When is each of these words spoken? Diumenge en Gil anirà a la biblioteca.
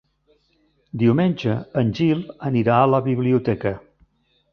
Diumenge 1.01 1.53
en 1.81 1.91
Gil 1.99 2.23
anirà 2.53 2.79
a 2.79 2.89
la 2.95 3.03
biblioteca. 3.09 3.75